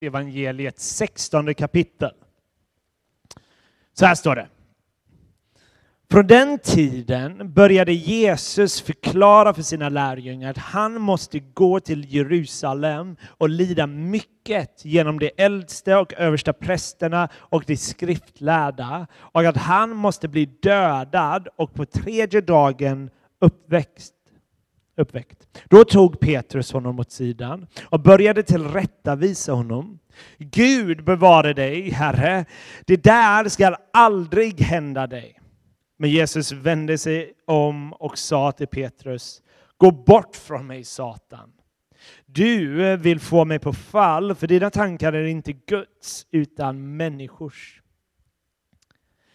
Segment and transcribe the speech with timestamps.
[0.00, 2.10] evangeliets 16 kapitel.
[3.92, 4.48] Så här står det.
[6.10, 13.16] Från den tiden började Jesus förklara för sina lärjungar att han måste gå till Jerusalem
[13.26, 19.96] och lida mycket genom de äldste och översta prästerna och de skriftlärda och att han
[19.96, 23.10] måste bli dödad och på tredje dagen
[23.40, 24.14] uppväxt
[25.00, 25.48] uppväckt.
[25.68, 29.98] Då tog Petrus honom åt sidan och började tillrättavisa honom.
[30.38, 32.44] Gud bevare dig, Herre.
[32.86, 35.40] Det där ska aldrig hända dig.
[35.98, 39.42] Men Jesus vände sig om och sa till Petrus,
[39.76, 41.52] gå bort från mig Satan.
[42.26, 47.79] Du vill få mig på fall, för dina tankar är inte Guds utan människors.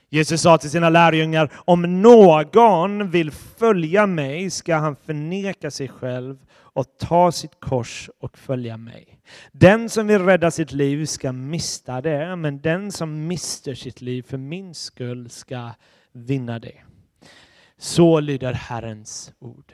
[0.09, 6.38] Jesus sa till sina lärjungar, om någon vill följa mig ska han förneka sig själv
[6.58, 9.20] och ta sitt kors och följa mig.
[9.52, 14.23] Den som vill rädda sitt liv ska mista det, men den som mister sitt liv
[14.23, 15.71] för min skull ska
[16.12, 16.76] vinna det.
[17.77, 19.74] Så lyder Herrens ord.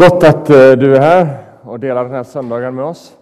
[0.00, 3.16] Gott att eh, du är här och delar den här söndagen med oss.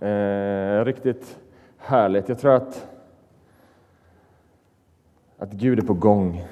[0.00, 1.38] Eh, riktigt
[1.78, 2.28] härligt.
[2.28, 2.86] Jag tror att,
[5.38, 6.44] att Gud är på gång.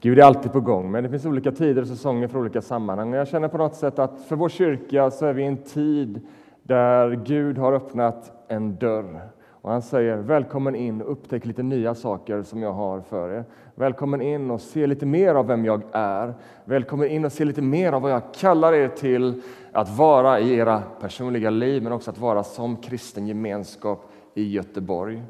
[0.00, 3.12] Gud är alltid på gång, men det finns olika tider och säsonger för olika sammanhang.
[3.12, 6.20] Jag känner på något sätt att för vår kyrka så är vi i en tid
[6.62, 9.20] där Gud har öppnat en dörr
[9.62, 13.44] och han säger välkommen in och upptäck lite nya saker som jag har för er.
[13.74, 16.34] Välkommen in och se lite mer av vem jag är.
[16.64, 20.54] Välkommen in och se lite mer av vad jag kallar er till att vara i
[20.54, 25.22] era personliga liv, men också att vara som kristen gemenskap i Göteborg.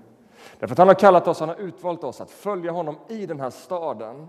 [0.59, 3.41] Därför att han har kallat oss, han har utvalt oss att följa honom i den
[3.41, 4.29] här staden.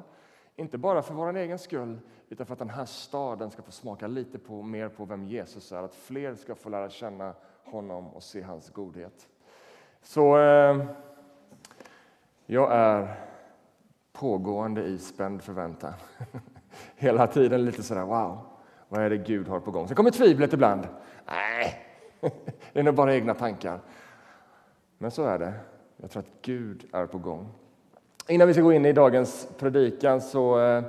[0.55, 1.99] Inte bara för vår egen skull,
[2.30, 5.71] utan för att den här staden ska få smaka lite på, mer på vem Jesus
[5.71, 5.83] är.
[5.83, 7.33] Att fler ska få lära känna
[7.64, 9.27] honom och se hans godhet.
[10.02, 10.78] Så eh,
[12.45, 13.16] jag är
[14.14, 15.94] pågående i spänd förväntan.
[16.95, 18.39] Hela tiden lite sådär, wow,
[18.89, 19.88] vad är det Gud har på gång?
[19.88, 20.88] Sen kommer tvivlet ibland.
[21.26, 21.86] Nej,
[22.73, 23.80] det är nog bara egna tankar.
[24.98, 25.54] Men så är det.
[25.98, 27.50] Jag tror att Gud är på gång.
[28.28, 30.83] Innan vi ska gå in i dagens predikan så eh,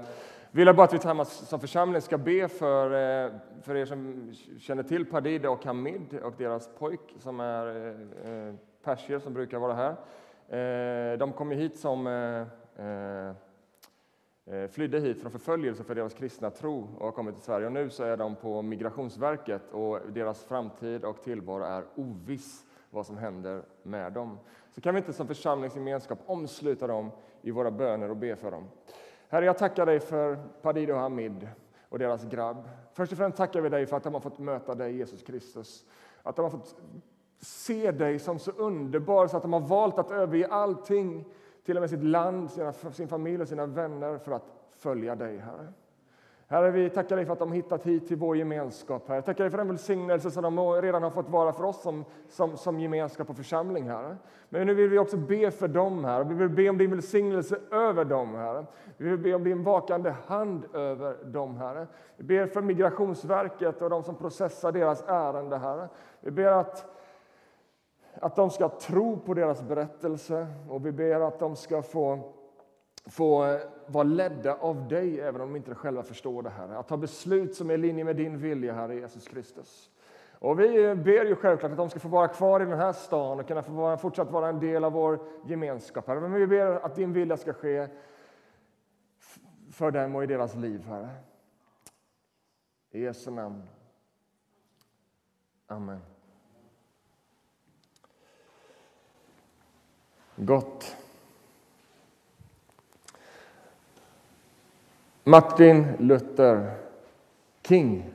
[0.50, 2.86] vill jag bara att vi tillsammans som församling ska be för,
[3.24, 7.88] eh, för er som känner till Padid och Hamid och deras pojk som är
[8.24, 9.96] eh, persier som brukar vara här.
[11.12, 13.28] Eh, de kom hit som eh,
[14.54, 17.66] eh, flydde hit från förföljelse för deras kristna tro och har kommit till Sverige.
[17.66, 23.06] Och nu så är de på Migrationsverket och deras framtid och tillvaro är oviss vad
[23.06, 24.38] som händer med dem.
[24.70, 27.10] Så kan vi inte som församlingsgemenskap omsluta dem
[27.42, 28.68] i våra böner och be för dem.
[29.28, 31.48] Herre, jag tackar dig för Padid och Hamid
[31.88, 32.68] och deras grabb.
[32.92, 35.84] Först och främst tackar vi dig för att de har fått möta dig, Jesus Kristus.
[36.22, 36.76] Att de har fått
[37.42, 41.24] se dig som så underbar så att de har valt att överge allting,
[41.64, 45.38] till och med sitt land, sina, sin familj och sina vänner för att följa dig,
[45.38, 45.72] Herre.
[46.52, 49.08] Herre, vi tackar dig för att de hittat hit till vår gemenskap.
[49.08, 49.22] Herre.
[49.22, 52.56] Tackar dig för den välsignelse som de redan har fått vara för oss som, som,
[52.56, 53.88] som gemenskap och församling.
[53.88, 54.16] Herre.
[54.48, 56.24] Men nu vill vi också be för dem, här.
[56.24, 58.66] Vi vill be om din välsignelse över dem, Herre.
[58.96, 61.86] Vi vill be om din vakande hand över dem, Herre.
[62.16, 65.88] Vi ber för Migrationsverket och de som processar deras ärende, Herre.
[66.20, 67.01] Vi ber att
[68.22, 72.32] att de ska tro på deras berättelse och vi ber att de ska få,
[73.06, 76.68] få eh, vara ledda av dig även om de inte själva förstår det här.
[76.68, 79.90] Att ta beslut som är i linje med din vilja, Herre Jesus Kristus.
[80.32, 82.92] Och vi eh, ber ju självklart att de ska få vara kvar i den här
[82.92, 86.06] stan och kunna få vara, fortsatt vara en del av vår gemenskap.
[86.06, 86.20] Herre.
[86.20, 87.88] Men vi ber att din vilja ska ske
[89.70, 91.10] för dem och i deras liv, Herre.
[92.90, 93.62] I Jesu namn.
[95.66, 96.11] Amen.
[100.46, 100.96] Gott.
[105.24, 106.74] Martin Luther
[107.62, 108.10] King,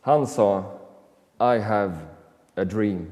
[0.00, 0.64] han sa
[1.38, 1.92] I have
[2.54, 3.10] a dream.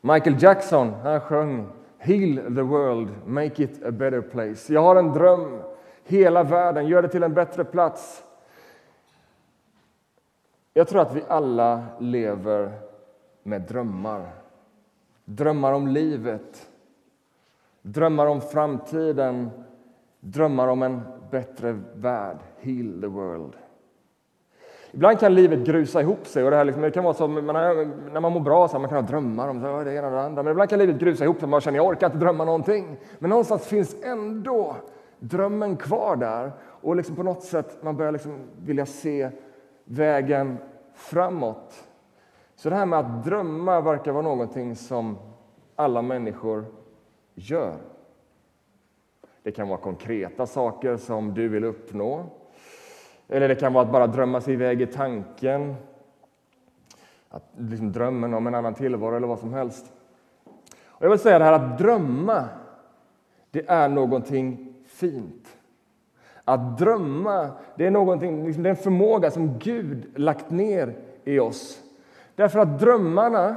[0.00, 1.68] Michael Jackson, han sjöng
[2.04, 4.72] Heal the world, make it a better place.
[4.72, 5.62] Jag har en dröm,
[6.04, 8.24] hela världen, gör det till en bättre plats.
[10.74, 12.72] Jag tror att vi alla lever
[13.42, 14.43] med drömmar.
[15.24, 16.70] Drömmar om livet,
[17.82, 19.50] drömmar om framtiden,
[20.20, 21.00] drömmar om en
[21.30, 22.38] bättre värld.
[22.60, 23.52] Heal the world.
[24.94, 26.44] Ibland kan livet grusa ihop sig.
[26.44, 28.78] Och det, här liksom, det kan vara så, man har, när man mår bra så
[28.78, 30.42] man kan ha drömmar om så, det ena och det andra.
[30.42, 31.48] Men ibland kan livet grusa ihop sig.
[31.48, 32.96] Man känner jag orkar inte drömma någonting.
[33.18, 34.76] Men någonstans finns ändå
[35.18, 36.52] drömmen kvar där.
[36.62, 39.30] Och liksom på något sätt man börjar liksom vilja se
[39.84, 40.58] vägen
[40.94, 41.84] framåt.
[42.56, 45.18] Så det här med att drömma verkar vara någonting som
[45.76, 46.64] alla människor
[47.34, 47.76] gör.
[49.42, 52.24] Det kan vara konkreta saker som du vill uppnå.
[53.28, 55.74] Eller det kan vara att bara drömma sig iväg i tanken.
[57.28, 59.92] Att, liksom drömmen om en annan tillvaro eller vad som helst.
[60.86, 62.48] Och jag vill säga det här att drömma,
[63.50, 65.56] det är någonting fint.
[66.44, 71.38] Att drömma, det är, någonting, liksom, det är en förmåga som Gud lagt ner i
[71.38, 71.83] oss.
[72.36, 73.56] Därför att drömmarna,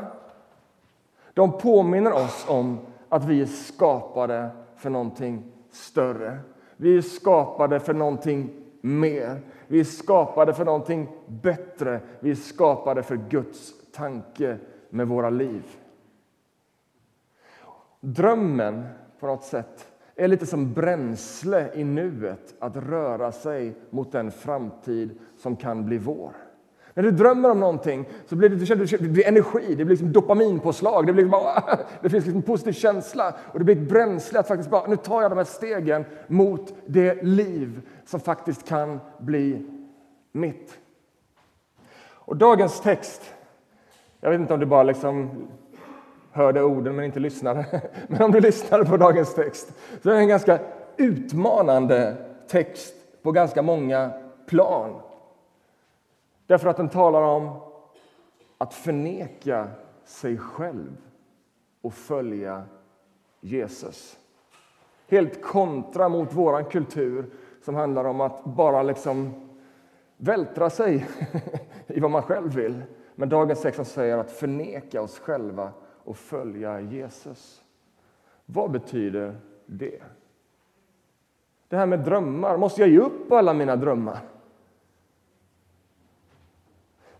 [1.33, 2.79] de påminner oss om
[3.09, 6.39] att vi är skapade för någonting större.
[6.77, 8.49] Vi är skapade för någonting
[8.81, 9.41] mer.
[9.67, 11.99] Vi är skapade för någonting bättre.
[12.19, 14.57] Vi är skapade för Guds tanke
[14.89, 15.63] med våra liv.
[17.99, 18.85] Drömmen,
[19.19, 25.19] på något sätt, är lite som bränsle i nuet att röra sig mot den framtid
[25.37, 26.46] som kan bli vår.
[26.97, 31.07] När du drömmer om någonting så blir det, det blir energi, det blir liksom dopaminpåslag,
[31.07, 31.63] det, blir liksom bara,
[32.01, 34.95] det finns liksom en positiv känsla och det blir ett bränsle att faktiskt bara, nu
[34.95, 39.65] tar jag de här stegen mot det liv som faktiskt kan bli
[40.31, 40.77] mitt.
[42.11, 43.33] Och dagens text,
[44.21, 45.29] jag vet inte om du bara liksom
[46.31, 47.81] hörde orden men inte lyssnade.
[48.07, 49.73] Men om du lyssnade på dagens text
[50.03, 50.59] så är det en ganska
[50.97, 52.15] utmanande
[52.47, 54.11] text på ganska många
[54.47, 55.01] plan.
[56.47, 57.59] Därför att den talar om
[58.57, 59.67] att förneka
[60.03, 60.97] sig själv
[61.81, 62.63] och följa
[63.41, 64.17] Jesus.
[65.07, 67.25] Helt kontra mot vår kultur
[67.61, 69.47] som handlar om att bara liksom
[70.17, 71.07] vältra sig
[71.87, 72.83] i vad man själv vill.
[73.15, 75.71] Men dagens text säger att förneka oss själva
[76.03, 77.63] och följa Jesus.
[78.45, 79.35] Vad betyder
[79.65, 80.01] det?
[81.67, 84.19] Det här med drömmar, måste jag ge upp alla mina drömmar?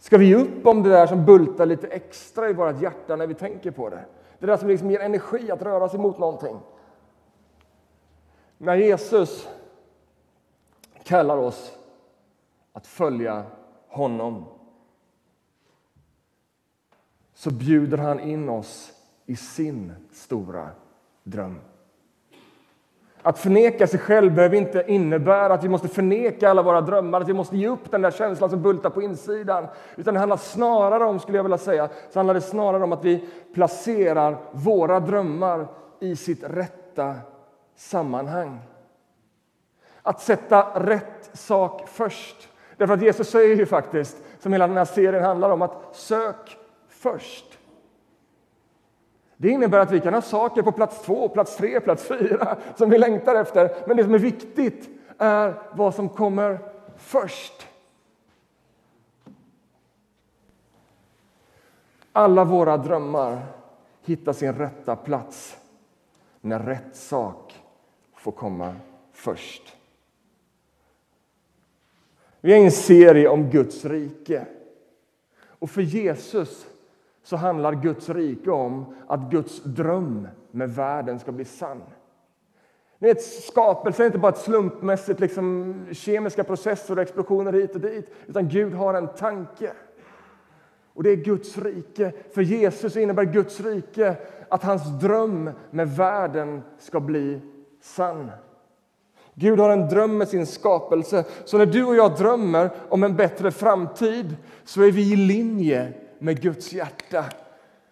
[0.08, 3.28] Ska vi ge upp om det där som bultar lite extra i vårt hjärta när
[3.28, 4.06] vi tänker på det?
[4.40, 6.60] Det där som liksom ger energi att röra sig mot någonting.
[8.58, 9.48] När Jesus
[11.04, 11.78] kallar oss
[12.74, 13.46] att följa
[13.88, 14.46] honom
[17.34, 18.94] så bjuder han in oss
[19.26, 20.70] i sin stora
[21.24, 21.60] dröm.
[23.28, 27.30] Att förneka sig själv behöver inte innebära att vi måste förneka alla våra drömmar, att
[27.30, 29.68] vi måste ge upp den där känslan som bultar på insidan.
[29.96, 33.06] Utan det handlar snarare om, skulle jag vilja säga, så handlar det snarare om att
[33.06, 35.68] vi placerar våra drömmar
[36.00, 37.16] i sitt rätta
[37.76, 38.60] sammanhang.
[40.02, 42.50] Att sätta rätt sak först.
[42.78, 46.58] Därför att Jesus säger ju faktiskt, som hela den här serien handlar om, att sök
[46.90, 47.57] först.
[49.38, 52.90] Det innebär att vi kan ha saker på plats två, plats tre, plats fyra som
[52.90, 53.76] vi längtar efter.
[53.88, 56.60] Men det som är viktigt är vad som kommer
[56.98, 57.68] först.
[62.12, 63.46] Alla våra drömmar
[64.02, 65.58] hittar sin rätta plats
[66.42, 67.64] när rätt sak
[68.16, 68.76] får komma
[69.12, 69.76] först.
[72.42, 74.46] Vi är i en serie om Guds rike.
[75.40, 76.68] Och för Jesus
[77.28, 81.84] så handlar Guds rike om att Guds dröm med världen ska bli sann.
[83.00, 87.82] Ni vet, skapelse är inte bara ett slumpmässigt liksom, kemiska processer och explosioner hit och
[87.82, 89.72] dit, utan Gud har en tanke.
[90.94, 92.14] Och det är Guds rike.
[92.34, 94.16] För Jesus innebär Guds rike
[94.50, 97.42] att hans dröm med världen ska bli
[97.82, 98.32] sann.
[99.34, 101.26] Gud har en dröm med sin skapelse.
[101.46, 105.94] Så när du och jag drömmer om en bättre framtid så är vi i linje
[106.20, 107.26] med Guds hjärta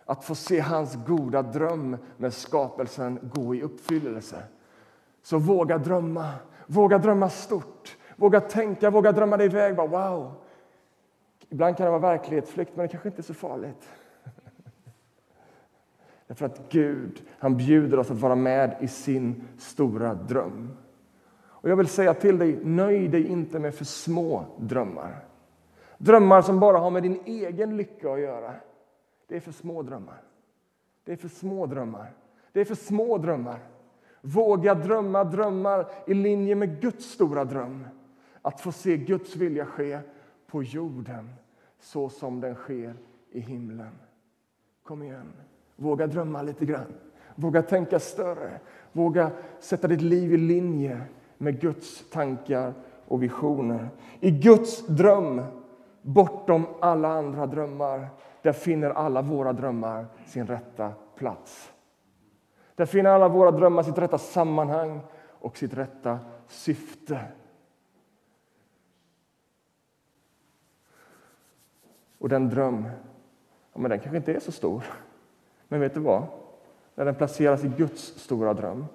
[0.05, 4.43] att få se hans goda dröm med skapelsen gå i uppfyllelse.
[5.23, 6.33] Så våga drömma,
[6.67, 9.75] våga drömma stort, våga tänka, våga drömma dig iväg.
[9.75, 10.33] Bara, wow!
[11.49, 13.89] Ibland kan det vara verklighetsflykt, men det kanske inte är så farligt.
[16.27, 20.77] Därför att Gud han bjuder oss att vara med i sin stora dröm.
[21.65, 25.24] Och Jag vill säga till dig, nöj dig inte med för små drömmar.
[26.05, 28.53] Drömmar som bara har med din egen lycka att göra.
[29.27, 30.21] Det är för små drömmar.
[31.03, 32.13] Det är för små drömmar.
[32.51, 33.59] Det är för små drömmar.
[34.21, 37.87] Våga drömma drömmar i linje med Guds stora dröm.
[38.41, 39.99] Att få se Guds vilja ske
[40.47, 41.29] på jorden
[41.79, 42.93] så som den sker
[43.31, 43.91] i himlen.
[44.83, 45.33] Kom igen,
[45.75, 46.93] våga drömma lite grann.
[47.35, 48.59] Våga tänka större.
[48.91, 51.01] Våga sätta ditt liv i linje
[51.37, 52.73] med Guds tankar
[53.07, 53.89] och visioner.
[54.19, 55.41] I Guds dröm
[56.05, 58.07] bortom alla andra drömmar,
[58.41, 61.73] där finner alla våra drömmar sin rätta plats.
[62.75, 67.19] Där finner alla våra drömmar sitt rätta sammanhang och sitt rätta syfte.
[72.17, 72.89] Och den dröm,
[73.73, 74.83] ja, men den kanske inte är så stor.
[75.67, 76.23] Men vet du vad?
[76.95, 78.85] När den placeras i Guds stora dröm,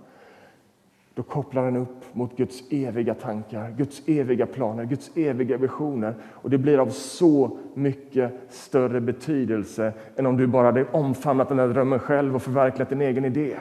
[1.21, 6.15] då kopplar den upp mot Guds eviga tankar, Guds eviga planer, Guds eviga visioner.
[6.33, 11.57] Och det blir av så mycket större betydelse än om du bara hade omfamnat den
[11.57, 13.57] där drömmen själv och förverkligat din egen idé.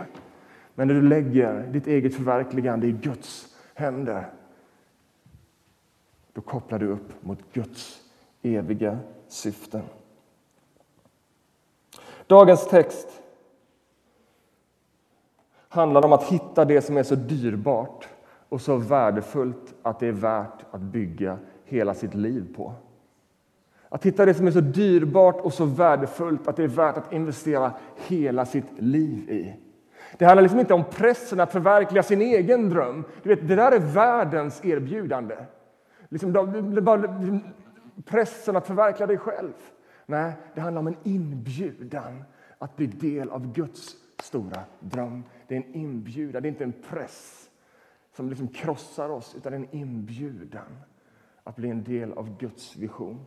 [0.76, 4.26] Men när du lägger ditt eget förverkligande i Guds händer,
[6.34, 8.02] då kopplar du upp mot Guds
[8.42, 8.98] eviga
[9.28, 9.82] syften.
[12.28, 13.22] Dagens text
[15.70, 18.08] handlar om att hitta det som är så dyrbart
[18.50, 22.74] och så värdefullt att det är värt att bygga hela sitt liv på.
[23.90, 27.14] Att hitta det som är så dyrbart och så värdefullt att det är värt att
[27.14, 29.56] investera hela sitt liv i.
[30.18, 33.04] Det handlar liksom inte om pressen att förverkliga sin egen dröm.
[33.24, 35.36] Du vet, det där är världens erbjudande.
[36.10, 37.42] Liksom,
[38.06, 39.54] pressen att förverkliga dig själv.
[40.06, 42.24] Nej, det handlar om en inbjudan
[42.58, 45.24] att bli del av Guds stora dröm.
[45.50, 47.50] Det är en inbjudan, det är inte en press
[48.12, 50.78] som liksom krossar oss, utan en inbjudan
[51.44, 53.26] att bli en del av Guds vision.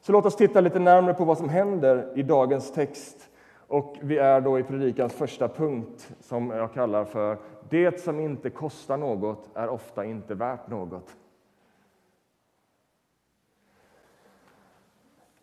[0.00, 3.30] Så låt oss titta lite närmare på vad som händer i dagens text.
[3.66, 7.38] Och vi är då i predikans första punkt som jag kallar för
[7.70, 11.16] Det som inte kostar något är ofta inte värt något.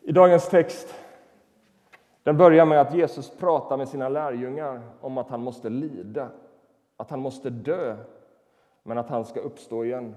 [0.01, 1.02] I dagens text
[2.23, 6.29] den börjar med att Jesus pratar med sina lärjungar om att han måste lida,
[6.97, 7.97] att han måste dö,
[8.83, 10.15] men att han ska uppstå igen.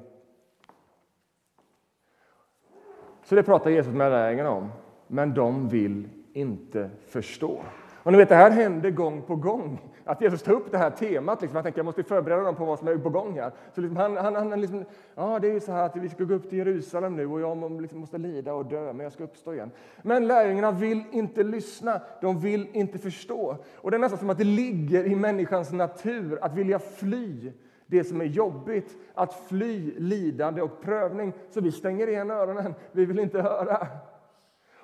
[3.22, 4.72] Så det pratar Jesus med lärjungarna om,
[5.06, 7.60] men de vill inte förstå.
[8.06, 9.80] Och ni vet, det här händer gång på gång.
[10.04, 11.40] Att Jesus tar upp det här temat.
[11.40, 11.56] Liksom.
[11.56, 13.52] Jag tänker jag måste förbereda dem på vad som är på gång här.
[13.74, 14.84] Så liksom, han, han, han liksom,
[15.14, 17.40] ja, det är ju så här att vi ska gå upp till Jerusalem nu och
[17.40, 19.70] jag liksom måste lida och dö, men jag ska uppstå igen.
[20.02, 22.00] Men lärjungarna vill inte lyssna.
[22.20, 23.56] De vill inte förstå.
[23.74, 27.52] Och det är nästan som att det ligger i människans natur att vilja fly
[27.86, 31.32] det som är jobbigt, att fly lidande och prövning.
[31.50, 32.74] Så vi stänger igen öronen.
[32.92, 33.86] Vi vill inte höra.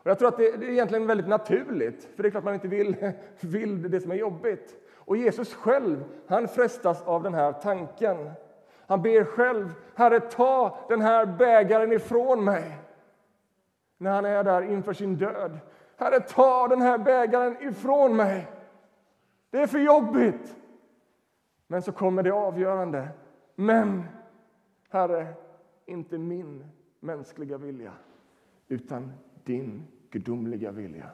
[0.03, 2.69] Och jag tror att det, är egentligen väldigt naturligt, för det är klart man inte
[2.69, 4.77] vill, vill det som är jobbigt.
[4.95, 8.31] Och Jesus själv, han frestas av den här tanken.
[8.87, 12.79] Han ber själv, Herre, ta den här bägaren ifrån mig.
[13.99, 15.59] När han är där inför sin död.
[15.97, 18.47] Herre, ta den här bägaren ifrån mig.
[19.51, 20.57] Det är för jobbigt.
[21.67, 23.09] Men så kommer det avgörande.
[23.55, 24.05] Men,
[24.91, 25.27] Herre,
[25.87, 26.65] inte min
[27.01, 27.93] mänskliga vilja,
[28.69, 29.13] utan
[29.45, 31.11] din gudomliga vilja.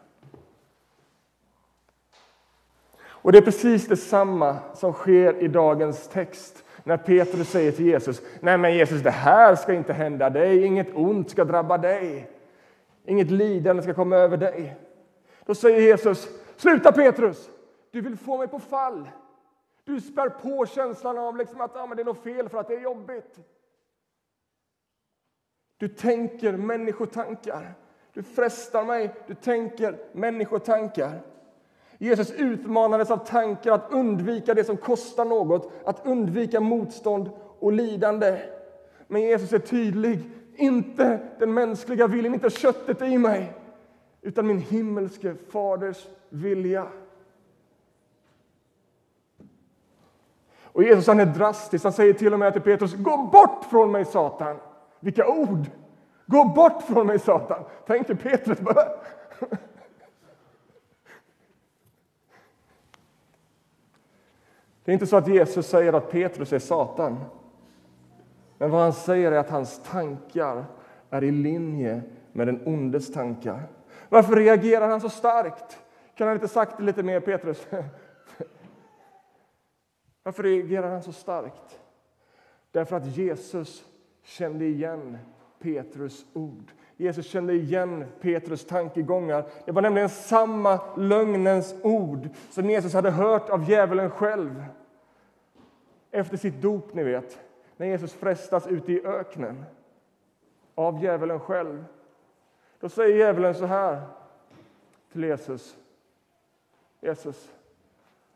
[3.01, 8.23] Och Det är precis detsamma som sker i dagens text när Petrus säger till Jesus
[8.41, 12.31] Nej men Jesus, det här ska inte hända dig, inget ont ska drabba dig,
[13.05, 14.77] inget lidande ska komma över dig.
[15.47, 17.51] Då säger Jesus Sluta Petrus,
[17.91, 19.09] du vill få mig på fall.
[19.85, 22.69] Du spär på känslan av liksom att ah, men det är något fel för att
[22.69, 23.39] det är jobbigt.
[25.77, 27.75] Du tänker människotankar.
[28.19, 31.21] Du frestar mig, du tänker människotankar.
[31.99, 38.39] Jesus utmanades av tankar att undvika det som kostar något, att undvika motstånd och lidande.
[39.07, 40.31] Men Jesus är tydlig.
[40.57, 43.53] Inte den mänskliga viljan, inte köttet i mig,
[44.23, 46.87] utan min himmelske faders vilja.
[50.63, 51.85] Och Jesus han är drastisk.
[51.85, 54.57] Han säger till och med till Petrus, gå bort från mig Satan.
[55.01, 55.67] Vilka ord!
[56.31, 57.65] Gå bort från mig, Satan!
[57.87, 58.85] Tänkte Petrus bara.
[64.85, 67.25] Det är inte så att Jesus säger att Petrus är Satan.
[68.59, 70.65] Men vad han säger är att hans tankar
[71.11, 73.69] är i linje med den ondes tankar.
[74.09, 75.83] Varför reagerar han så starkt?
[76.15, 77.67] Kan han inte sagt det lite mer, Petrus?
[80.23, 81.81] Varför reagerar han så starkt?
[82.71, 83.85] Därför att Jesus
[84.23, 85.19] kände igen
[85.59, 86.73] Petrus ord.
[86.97, 89.47] Jesus kände igen Petrus tankegångar.
[89.65, 94.65] Det var nämligen samma lögnens ord som Jesus hade hört av djävulen själv
[96.11, 97.39] efter sitt dop, ni vet,
[97.77, 99.65] när Jesus frestas ute i öknen
[100.75, 101.85] av djävulen själv.
[102.81, 104.01] Då säger djävulen så här
[105.13, 105.77] till Jesus.
[107.01, 107.53] Jesus,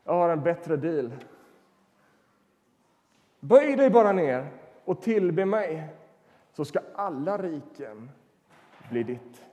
[0.04, 1.10] jag har en bättre deal.
[3.40, 4.46] Böj dig bara ner
[4.84, 5.88] och tillbe mig
[6.52, 8.10] så ska alla riken
[8.90, 9.44] bli ditt.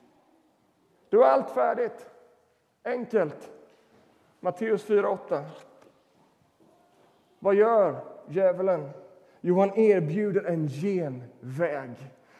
[1.09, 2.05] Du är allt färdigt.
[2.83, 3.51] Enkelt.
[4.39, 5.43] Matteus 4.8.
[7.39, 8.89] Vad gör djävulen?
[9.41, 11.91] Jo, han erbjuder en genväg.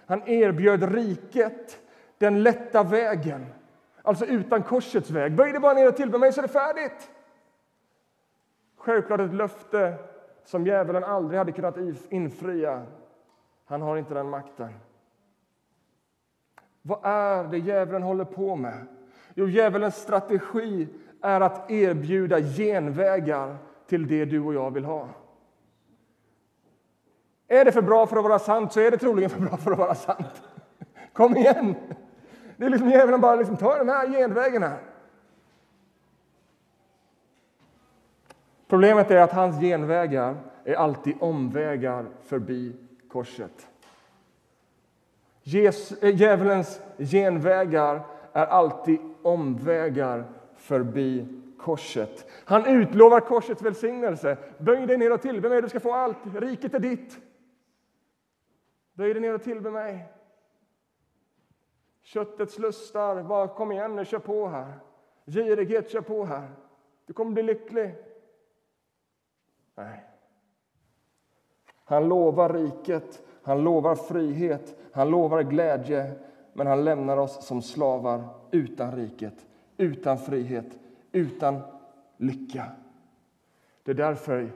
[0.06, 1.80] Han erbjöd riket
[2.18, 3.46] den lätta vägen,
[4.02, 5.36] alltså utan korsets väg.
[5.36, 7.12] Böj dig bara ner och tillbe mig så är det färdigt.
[8.78, 9.96] Självklart ett löfte
[10.44, 11.78] som djävulen aldrig hade kunnat
[12.10, 12.86] infria.
[13.70, 14.74] Han har inte den makten.
[16.82, 18.88] Vad är det djävulen håller på med?
[19.34, 20.88] Jo, djävulens strategi
[21.22, 23.58] är att erbjuda genvägar
[23.88, 25.08] till det du och jag vill ha.
[27.48, 29.72] Är det för bra för att vara sant så är det troligen för bra för
[29.72, 30.44] att vara sant.
[31.14, 31.76] Kom igen!
[32.58, 34.80] Det är liksom djävulen bara liksom, ta den här genvägen här.
[38.68, 43.68] Problemet är att hans genvägar är alltid omvägar förbi korset.
[45.44, 50.26] Eh, djävulens genvägar är alltid omvägar
[50.56, 52.30] förbi korset.
[52.46, 54.38] Han utlovar korsets välsignelse.
[54.58, 56.18] Böj dig ner och tillbe mig, du ska få allt.
[56.36, 57.18] Riket är ditt.
[58.94, 60.14] Böj dig ner och tillbe mig.
[62.02, 64.74] Köttets lustar, bara kom igen nu, kör på här.
[65.26, 66.50] Girighet, kör på här.
[67.06, 67.96] Du kommer bli lycklig.
[69.76, 70.09] Nej.
[71.90, 76.12] Han lovar riket, han lovar frihet, han lovar glädje
[76.54, 79.34] men han lämnar oss som slavar utan riket,
[79.78, 80.66] utan frihet,
[81.12, 81.62] utan
[82.18, 82.66] lycka.
[83.84, 84.52] Det är därför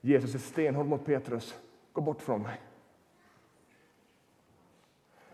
[0.00, 1.54] Jesus är stenhård mot Petrus.
[1.92, 2.60] Gå bort från mig.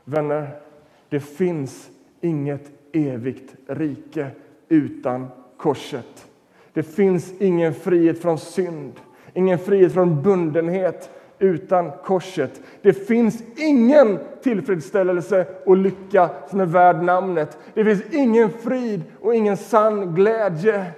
[0.05, 0.61] Vänner,
[1.09, 4.31] det finns inget evigt rike
[4.69, 6.27] utan korset.
[6.73, 9.01] Det finns ingen frihet från synd,
[9.35, 12.61] ingen frihet från bundenhet utan korset.
[12.83, 17.59] Det finns ingen tillfredsställelse och lycka som är värd namnet.
[17.75, 20.93] Det finns ingen frid och ingen sann glädje.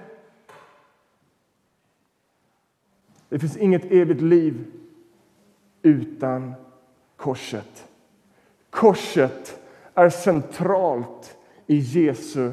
[3.29, 4.65] Det finns inget evigt liv
[5.81, 6.53] utan
[7.15, 7.87] korset.
[8.69, 9.59] Korset
[9.93, 12.51] är centralt i Jesu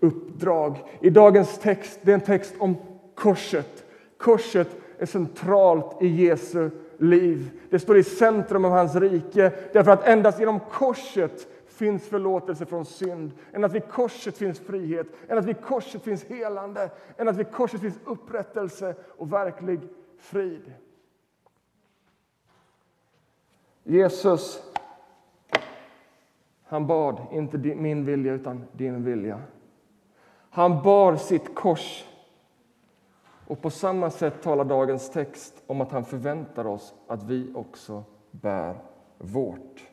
[0.00, 0.76] uppdrag.
[1.00, 2.76] I dagens text, det är en text om
[3.14, 3.84] korset.
[4.16, 4.68] Korset
[4.98, 7.50] är centralt i Jesu liv.
[7.70, 12.84] Det står i centrum av hans rike, därför att endast genom korset finns förlåtelse från
[12.84, 13.32] synd.
[13.52, 18.94] Endast vid korset finns frihet, endast vid korset finns helande, endast vid korset finns upprättelse
[19.16, 19.80] och verklig
[20.18, 20.72] frid.
[23.84, 24.62] Jesus,
[26.64, 29.40] han bad inte min vilja utan din vilja.
[30.50, 32.04] Han bar sitt kors
[33.46, 38.04] och på samma sätt talar dagens text om att han förväntar oss att vi också
[38.30, 38.74] bär
[39.18, 39.84] vårt.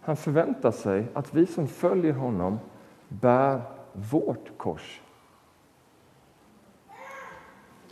[0.00, 2.58] Han förväntar sig att vi som följer honom
[3.08, 5.00] bär vårt kors.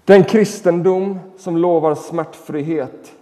[0.05, 3.15] Den kristendom som lovar smärtfrihet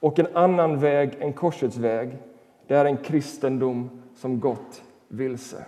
[0.00, 2.16] och en annan väg än korsets väg,
[2.66, 5.64] det är en kristendom som gått vilse.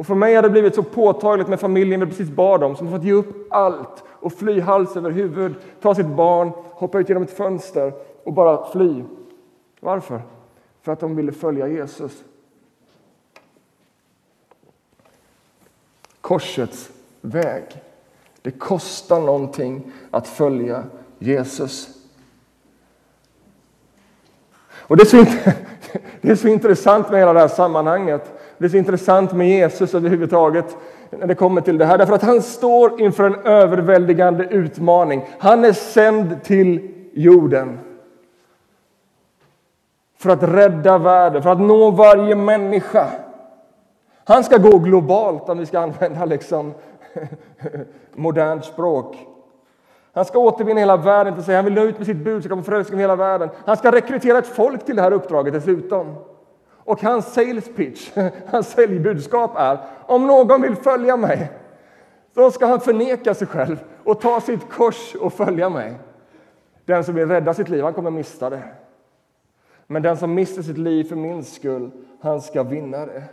[0.00, 2.86] Och för mig har det blivit så påtagligt med familjen vi precis bad om, som
[2.86, 7.08] har fått ge upp allt och fly hals över huvud, ta sitt barn, hoppa ut
[7.08, 7.92] genom ett fönster
[8.24, 9.04] och bara fly.
[9.80, 10.22] Varför?
[10.82, 12.24] För att de ville följa Jesus.
[16.20, 17.64] Korsets väg.
[18.42, 20.84] Det kostar någonting att följa
[21.18, 21.88] Jesus.
[24.72, 25.16] Och det är, så,
[26.20, 28.39] det är så intressant med hela det här sammanhanget.
[28.60, 30.76] Det är så intressant med Jesus överhuvudtaget
[31.10, 31.98] när det kommer till det här.
[31.98, 35.26] Därför att han står inför en överväldigande utmaning.
[35.38, 37.78] Han är sänd till jorden.
[40.18, 43.06] För att rädda världen, för att nå varje människa.
[44.24, 46.74] Han ska gå globalt om vi ska använda liksom
[48.14, 49.16] modernt språk.
[50.12, 51.56] Han ska återvinna hela världen till sig.
[51.56, 53.48] Han vill nå ut med sitt budskap och förälskelse hela världen.
[53.66, 56.14] Han ska rekrytera ett folk till det här uppdraget dessutom.
[56.90, 58.10] Och hans sales pitch,
[58.46, 61.50] hans säljbudskap är om någon vill följa mig
[62.34, 65.98] då ska han förneka sig själv och ta sitt kors och följa mig.
[66.84, 68.62] Den som vill rädda sitt liv, han kommer mista det.
[69.86, 73.24] Men den som mister sitt liv för min skull, han ska vinna det.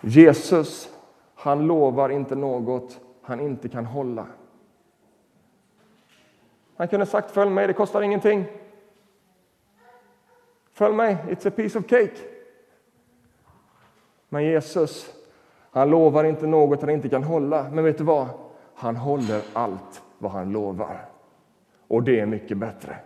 [0.00, 0.88] Jesus,
[1.34, 4.26] han lovar inte något han inte kan hålla.
[6.80, 8.44] Han kunde sagt följ mig, det kostar ingenting.
[10.72, 12.16] Följ mig, it's a piece of cake.
[14.28, 15.14] Men Jesus,
[15.70, 17.70] han lovar inte något han inte kan hålla.
[17.72, 18.28] Men vet du vad?
[18.74, 21.08] Han håller allt vad han lovar.
[21.88, 22.96] Och det är mycket bättre.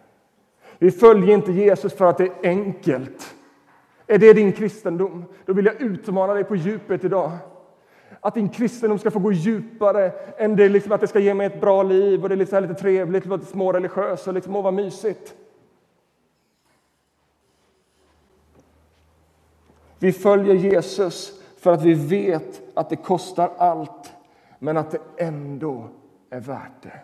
[0.79, 3.35] Vi följer inte Jesus för att det är enkelt.
[4.07, 5.25] Är det din kristendom?
[5.45, 7.33] Då vill jag utmana dig på djupet idag.
[8.25, 11.47] Att din kristendom ska få gå djupare än det liksom att det ska ge mig
[11.47, 14.75] ett bra liv och det är lite, lite trevligt, lite småreligiöst och liksom, åh vad
[14.75, 15.35] mysigt.
[19.99, 24.13] Vi följer Jesus för att vi vet att det kostar allt,
[24.59, 25.89] men att det ändå
[26.31, 27.01] är värt det.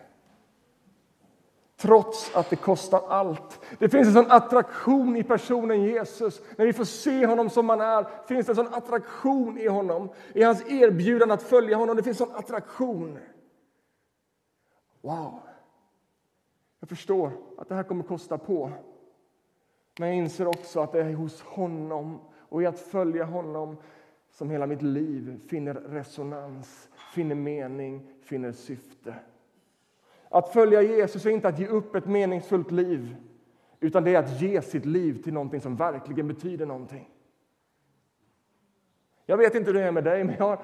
[1.80, 3.60] Trots att det kostar allt.
[3.78, 6.42] Det finns en sån attraktion i personen Jesus.
[6.56, 10.08] När vi får se honom som han är finns det en sån attraktion i honom.
[10.34, 11.96] I hans erbjudande att följa honom.
[11.96, 13.18] Det finns en sån attraktion.
[15.00, 15.40] Wow!
[16.80, 18.72] Jag förstår att det här kommer kosta på.
[19.98, 23.76] Men jag inser också att det är hos honom och i att följa honom
[24.30, 29.14] som hela mitt liv finner resonans, finner mening, finner syfte.
[30.32, 33.16] Att följa Jesus är inte att ge upp ett meningsfullt liv
[33.80, 37.10] utan det är att ge sitt liv till någonting som verkligen betyder någonting.
[39.26, 40.58] Jag vet inte hur det är med dig, men jag,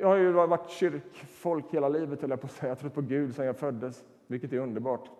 [0.00, 2.22] jag har ju varit kyrkfolk hela livet.
[2.22, 2.68] Jag, på att säga.
[2.68, 5.10] Jag har trott på Gud sedan jag föddes, vilket är underbart.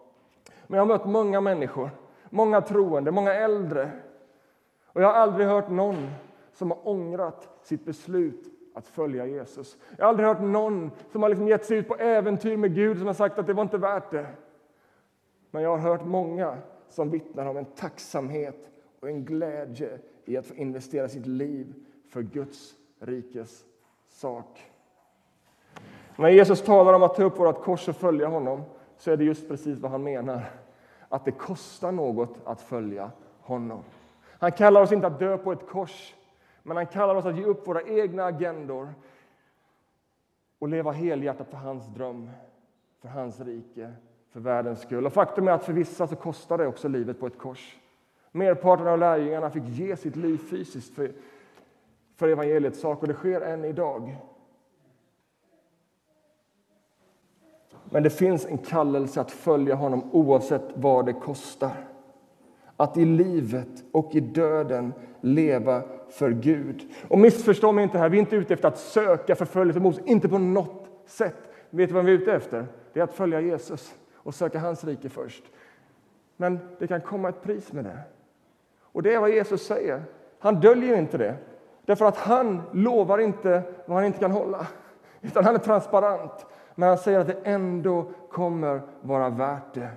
[0.67, 1.91] Men jag har mött många människor,
[2.31, 3.91] många troende, många äldre.
[4.87, 6.11] Och jag har aldrig hört någon
[6.53, 9.77] som har ångrat sitt beslut att följa Jesus.
[9.97, 12.99] Jag har aldrig hört någon som har liksom gett sig ut på äventyr med Gud
[12.99, 14.27] som har sagt att det var inte värt det.
[15.51, 20.47] Men jag har hört många som vittnar om en tacksamhet och en glädje i att
[20.47, 21.75] få investera sitt liv
[22.09, 23.65] för Guds rikes
[24.09, 24.71] sak.
[26.17, 28.63] När Jesus talar om att ta upp vårt kors och följa honom
[28.97, 30.51] så är det just precis vad han menar.
[31.09, 33.83] Att det kostar något att följa honom.
[34.39, 36.15] Han kallar oss inte att dö på ett kors,
[36.63, 38.95] men han kallar oss att ge upp våra egna agendor
[40.59, 42.31] och leva helhjärtat för hans dröm,
[43.01, 43.93] för hans rike,
[44.33, 45.07] för världens skull.
[45.07, 47.79] Och faktum är att för vissa så kostar det också livet på ett kors.
[48.33, 51.13] Merparten av lärjungarna fick ge sitt liv fysiskt för,
[52.17, 54.17] för evangeliets sak och det sker än idag.
[57.85, 61.91] Men det finns en kallelse att följa honom oavsett vad det kostar
[62.81, 66.93] att i livet och i döden leva för Gud.
[67.09, 70.29] Och missförstå mig inte här, vi är inte ute efter att söka förföljelse mot inte
[70.29, 71.37] på något sätt.
[71.71, 72.67] Vet du vad vi är ute efter?
[72.93, 75.45] Det är att följa Jesus och söka hans rike först.
[76.37, 77.99] Men det kan komma ett pris med det.
[78.83, 80.03] Och det är vad Jesus säger.
[80.39, 81.37] Han döljer inte det.
[81.87, 84.67] Därför att han lovar inte vad han inte kan hålla.
[85.21, 86.47] Utan han är transparent.
[86.75, 89.91] Men han säger att det ändå kommer vara värt det.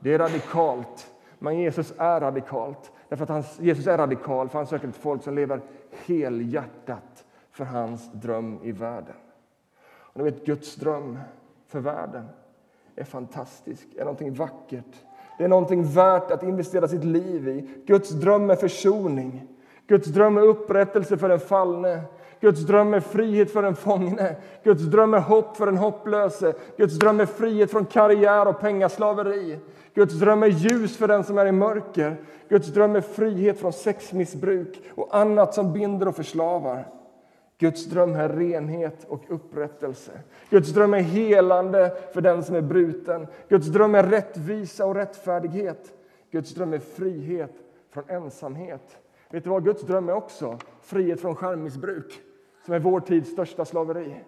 [0.00, 1.12] Det är radikalt.
[1.38, 2.92] Men Jesus är radikalt.
[3.12, 7.64] Därför att han, Jesus är radikal, för han söker ett folk som lever helhjärtat för
[7.64, 9.14] hans dröm i världen.
[9.84, 11.18] Och ni vet, Guds dröm
[11.66, 12.28] för världen
[12.96, 15.04] är fantastisk, är någonting vackert.
[15.38, 17.68] Det är någonting värt att investera sitt liv i.
[17.86, 19.48] Guds dröm är försoning.
[19.86, 22.00] Guds dröm är upprättelse för den fallne.
[22.42, 24.36] Guds dröm är frihet för den fångne.
[24.64, 26.54] Guds dröm är hopp för den hopplöse.
[26.76, 29.58] Guds dröm är frihet från karriär och pengaslaveri.
[29.94, 32.16] Guds dröm är ljus för den som är i mörker.
[32.48, 36.88] Guds dröm är frihet från sexmissbruk och annat som binder och förslavar.
[37.58, 40.12] Guds dröm är renhet och upprättelse.
[40.50, 43.26] Guds dröm är helande för den som är bruten.
[43.48, 45.92] Guds dröm är rättvisa och rättfärdighet.
[46.30, 47.52] Guds dröm är frihet
[47.90, 48.98] från ensamhet.
[49.30, 50.58] Vet du vad Guds dröm är också?
[50.82, 52.20] Frihet från skärmmissbruk,
[52.64, 54.20] som är vår tids största slaveri.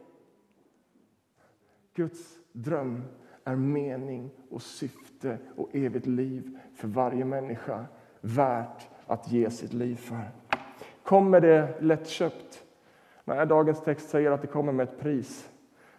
[1.95, 3.03] Guds dröm
[3.45, 7.85] är mening och syfte och evigt liv för varje människa
[8.21, 10.31] värt att ge sitt liv för.
[11.03, 12.65] Kommer det lättköpt?
[13.25, 15.51] Nej, dagens text säger att det kommer med ett pris.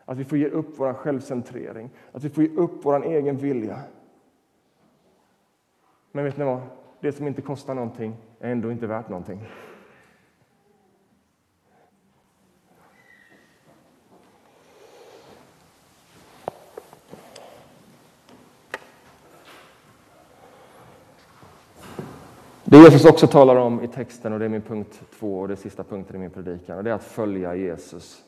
[0.05, 3.79] Att vi får ge upp vår självcentrering, att vi får ge upp vår egen vilja.
[6.11, 6.61] Men vet ni vad?
[6.99, 9.47] Det som inte kostar någonting är ändå inte värt någonting.
[22.75, 25.55] Det Jesus också talar om i texten, och det är min punkt två och det
[25.55, 28.23] sista punkten i min predikan, och det är att följa Jesus.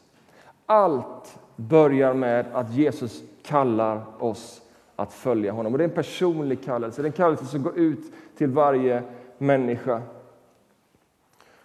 [0.66, 4.62] Allt börjar med att Jesus kallar oss
[4.96, 5.74] att följa honom.
[5.74, 9.04] Och Det är en personlig kallelse, det är en kallelse som går ut till varje
[9.38, 10.02] människa.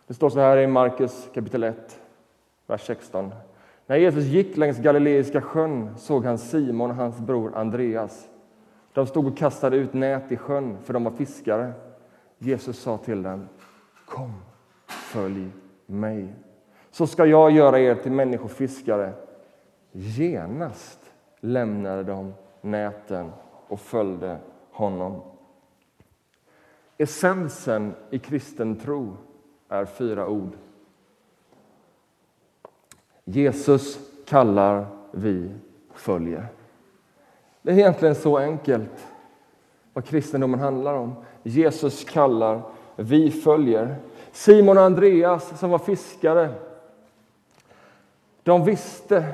[0.06, 2.00] Det står så här i Markus kapitel 1,
[2.66, 3.30] vers 16.
[3.86, 8.28] När Jesus gick längs Galileiska sjön såg han Simon och hans bror Andreas.
[8.92, 11.72] De stod och kastade ut nät i sjön, för de var fiskare.
[12.42, 13.48] Jesus sa till dem,
[14.06, 14.32] kom,
[14.86, 15.48] följ
[15.86, 16.34] mig.
[16.90, 19.12] Så ska jag göra er till människofiskare.
[19.92, 20.98] Genast
[21.40, 23.32] lämnade de näten
[23.68, 24.38] och följde
[24.70, 25.20] honom.
[26.98, 29.16] Essensen i kristen tro
[29.68, 30.52] är fyra ord.
[33.24, 35.54] Jesus kallar, vi
[35.94, 36.46] följer.
[37.62, 39.06] Det är egentligen så enkelt
[39.92, 41.14] vad kristendomen handlar om.
[41.42, 42.62] Jesus kallar,
[42.96, 43.96] vi följer.
[44.32, 46.54] Simon och Andreas, som var fiskare,
[48.42, 49.32] de visste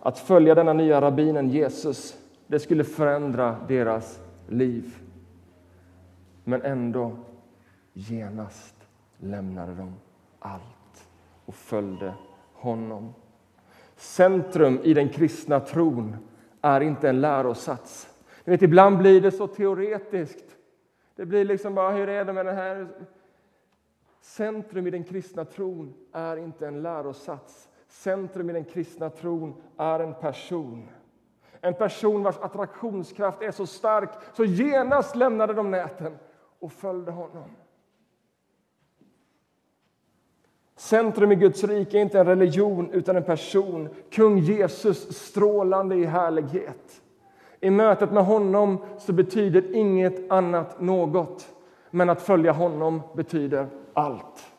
[0.00, 4.94] att följa denna nya rabbinen Jesus, det skulle förändra deras liv.
[6.44, 7.16] Men ändå,
[7.92, 8.74] genast
[9.18, 9.94] lämnade de
[10.38, 11.08] allt
[11.46, 12.12] och följde
[12.54, 13.14] honom.
[13.96, 16.16] Centrum i den kristna tron
[16.62, 18.08] är inte en lärosats.
[18.48, 20.56] Vet, ibland blir det så teoretiskt.
[21.16, 22.88] Det blir liksom bara, hur är det med det här?
[24.20, 27.68] Centrum i den kristna tron är inte en lärosats.
[27.88, 30.88] Centrum i den kristna tron är en person.
[31.60, 36.18] En person vars attraktionskraft är så stark så genast lämnade de näten
[36.58, 37.50] och följde honom.
[40.76, 43.88] Centrum i Guds rike är inte en religion, utan en person.
[44.10, 47.02] Kung Jesus, strålande i härlighet.
[47.60, 51.48] I mötet med honom så betyder inget annat något,
[51.90, 54.52] men att följa honom betyder allt.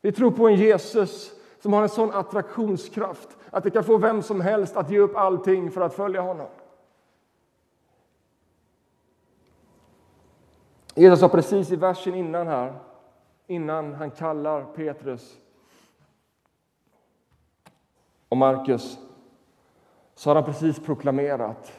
[0.00, 4.22] Vi tror på en Jesus som har en sån attraktionskraft att det kan få vem
[4.22, 6.46] som helst att ge upp allting för att följa honom.
[10.94, 12.74] Jesus sa precis i versen innan här,
[13.46, 15.38] innan han kallar Petrus
[18.28, 18.98] och Markus,
[20.22, 21.72] så har han precis proklamerat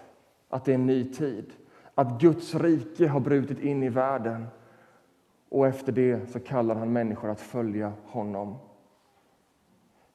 [0.50, 1.54] att det är en ny tid.
[1.96, 4.48] Att Guds rike har brutit in i världen.
[5.50, 8.56] Och efter det så kallar han människor att följa honom.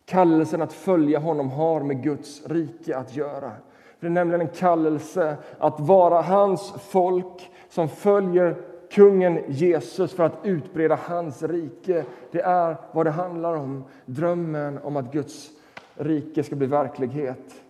[0.05, 3.53] Kallelsen att följa honom har med Guds rike att göra.
[4.01, 8.57] Det är nämligen en kallelse att vara hans folk som följer
[8.91, 12.05] kungen Jesus för att utbreda hans rike.
[12.31, 13.85] Det är vad det handlar om.
[14.05, 15.51] Drömmen om att Guds
[15.95, 17.64] rike ska bli verklighet.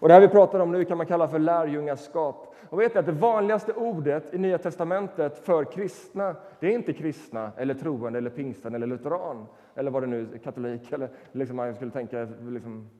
[0.00, 2.54] Och Det här vi pratar om nu kan man kalla för lärjungaskap.
[2.68, 7.52] Och vet att det vanligaste ordet i Nya testamentet för kristna, det är inte kristna,
[7.56, 11.74] eller troende, eller pingsten eller lutheran, eller vad det nu är, katolik, eller liksom man
[11.74, 12.28] skulle tänka...
[12.48, 12.90] Liksom.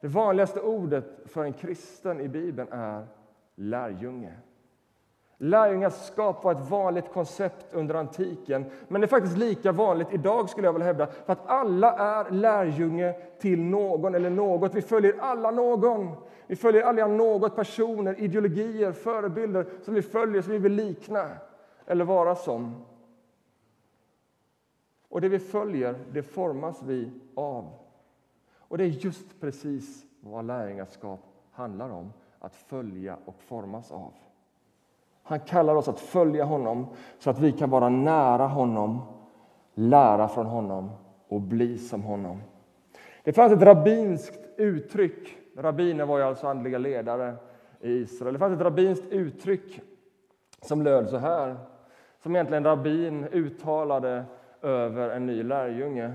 [0.00, 3.06] Det vanligaste ordet för en kristen i Bibeln är
[3.54, 4.32] lärjunge.
[5.44, 10.66] Lärjungaskap var ett vanligt koncept under antiken, men det är faktiskt lika vanligt idag skulle
[10.66, 14.74] jag vilja hävda, för att alla är lärjunge till någon eller något.
[14.74, 16.10] Vi följer alla någon.
[16.46, 21.30] Vi följer alla något, personer, ideologier, förebilder som vi följer, som vi vill likna
[21.86, 22.84] eller vara som.
[25.08, 27.70] Och det vi följer, det formas vi av.
[28.58, 31.20] Och det är just precis vad lärjungaskap
[31.52, 34.12] handlar om, att följa och formas av.
[35.24, 36.86] Han kallar oss att följa honom
[37.18, 39.02] så att vi kan vara nära honom,
[39.74, 40.90] lära från honom
[41.28, 42.42] och bli som honom.
[43.24, 45.36] Det fanns ett rabbinskt uttryck.
[45.56, 47.34] Rabbiner var ju alltså andliga ledare
[47.80, 48.32] i Israel.
[48.32, 49.80] Det fanns ett rabbinskt uttryck
[50.62, 51.56] som löd så här,
[52.22, 54.24] som egentligen rabbin uttalade
[54.62, 56.12] över en ny lärjunge.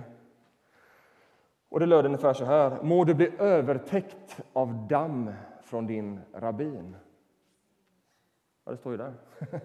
[1.70, 2.78] Och det löd ungefär så här.
[2.82, 6.96] Må du bli övertäckt av damm från din rabbin.
[8.70, 9.14] Ja, det står ju där.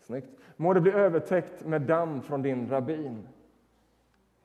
[0.00, 0.28] Snyggt.
[0.56, 3.28] Må det bli övertäckt med damm från din rabbin.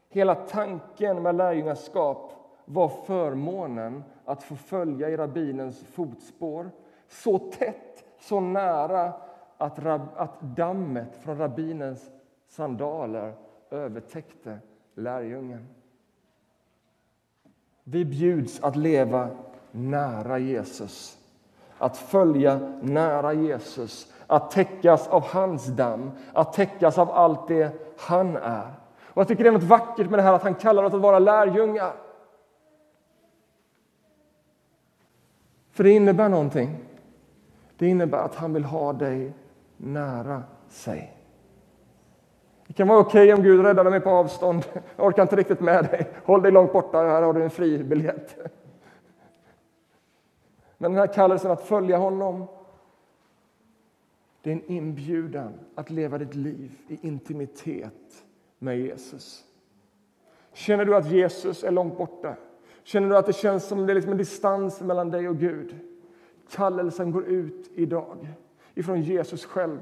[0.09, 2.33] Hela tanken med lärjungaskap
[2.65, 6.71] var förmånen att få följa i rabbinens fotspår
[7.07, 9.13] så tätt, så nära
[9.57, 12.11] att, rab, att dammet från rabbinens
[12.47, 13.33] sandaler
[13.69, 14.59] övertäckte
[14.93, 15.67] lärjungen.
[17.83, 19.29] Vi bjuds att leva
[19.71, 21.14] nära Jesus
[21.77, 28.35] att följa nära Jesus, att täckas av hans damm, att täckas av allt det han
[28.35, 28.73] är.
[29.03, 31.01] Och Jag tycker det är något vackert med det här att han kallar oss att
[31.01, 31.93] vara lärjungar.
[35.71, 36.77] För det innebär någonting.
[37.77, 39.33] Det innebär att han vill ha dig
[39.77, 41.11] nära sig.
[42.67, 44.65] Det kan vara okej okay om Gud räddar mig på avstånd.
[44.95, 46.07] Jag orkar inte riktigt med dig.
[46.25, 48.37] Håll dig långt borta, här har du en fri biljett.
[50.85, 52.45] Men den här kallelsen att följa honom,
[54.41, 58.25] det är en inbjudan att leva ditt liv i intimitet
[58.59, 59.43] med Jesus.
[60.53, 62.35] Känner du att Jesus är långt borta?
[62.83, 65.75] Känner du att det känns som det är liksom en distans mellan dig och Gud?
[66.51, 68.27] Kallelsen går ut idag
[68.75, 69.79] ifrån Jesus själv.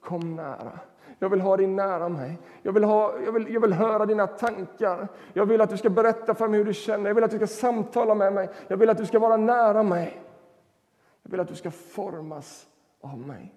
[0.00, 0.78] Kom nära.
[1.18, 2.38] Jag vill ha dig nära mig.
[2.62, 5.08] Jag vill, ha, jag, vill, jag vill höra dina tankar.
[5.32, 7.06] Jag vill att du ska berätta för mig hur du känner.
[7.06, 8.48] Jag vill att du ska samtala med mig.
[8.68, 10.22] Jag vill att du ska vara nära mig.
[11.28, 12.68] Jag vill att du ska formas
[13.00, 13.54] av mig.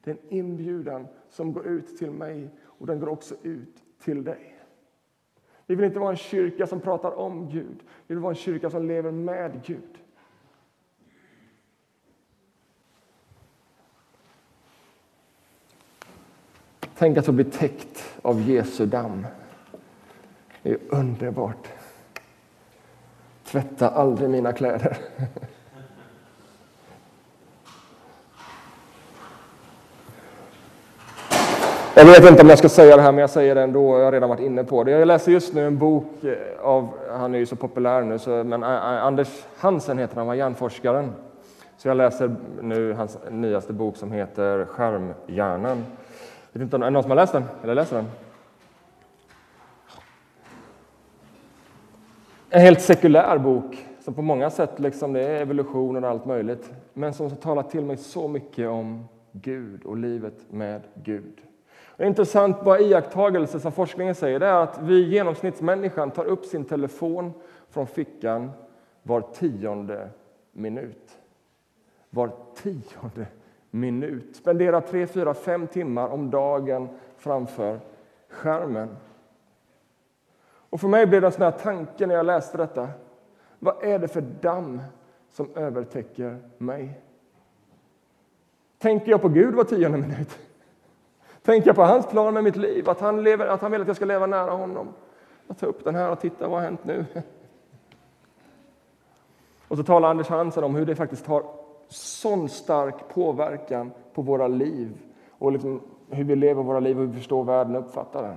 [0.00, 4.24] Det är en inbjudan som går ut till mig och den går också ut till
[4.24, 4.60] dig.
[5.66, 7.82] Vi vill inte vara en kyrka som pratar om Gud.
[8.06, 9.98] Vi vill vara en kyrka som lever med Gud.
[16.94, 19.26] Tänk att få bli täckt av Jesu damm.
[20.62, 21.68] Det är underbart.
[23.44, 24.98] Tvätta aldrig mina kläder.
[31.96, 33.98] Jag vet inte om jag ska säga det här, men jag säger det ändå.
[33.98, 34.90] Jag har redan varit inne på det.
[34.90, 38.30] Jag läser just nu en bok eh, av, han är ju så populär nu, så,
[38.30, 39.28] men eh, eh, Anders
[39.58, 41.12] Hansen heter han, var hjärnforskaren.
[41.76, 45.84] Så jag läser nu hans nyaste bok som heter Skärmhjärnan.
[46.52, 47.44] Vet inte är det någon som har läst den?
[47.62, 48.06] Eller läser den?
[52.50, 56.70] En helt sekulär bok som på många sätt liksom, det är evolution och allt möjligt.
[56.92, 61.40] Men som talar till mig så mycket om Gud och livet med Gud.
[61.96, 67.32] En intressant bara iakttagelse som forskningen säger är att vi genomsnittsmänniskan tar upp sin telefon
[67.70, 68.50] från fickan
[69.02, 70.08] var tionde
[70.52, 71.18] minut.
[72.10, 73.26] Var tionde
[73.70, 74.36] minut.
[74.36, 77.80] Spenderar tre, fyra, fem timmar om dagen framför
[78.28, 78.96] skärmen.
[80.70, 82.88] Och för mig blev det en sån här tanke när jag läste detta.
[83.58, 84.80] Vad är det för damm
[85.30, 87.00] som övertäcker mig?
[88.78, 90.38] Tänker jag på Gud var tionde minut?
[91.44, 93.96] Tänka på hans plan med mitt liv, att han, lever, att han vill att jag
[93.96, 94.88] ska leva nära honom?
[95.46, 97.04] Jag tar upp den här och tittar, vad har hänt nu?
[99.68, 101.44] Och så talar Anders Hansen om hur det faktiskt har
[101.88, 104.98] sån stark påverkan på våra liv
[105.38, 105.80] och liksom
[106.10, 108.36] hur vi lever våra liv och hur vi förstår världen och uppfattar den.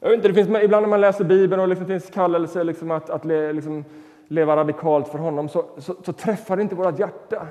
[0.00, 2.90] Jag vet inte, det finns, ibland när man läser Bibeln och liksom finns kallelse liksom
[2.90, 3.84] att, att le, liksom
[4.28, 7.46] leva radikalt för honom så, så, så träffar det inte vårt hjärta.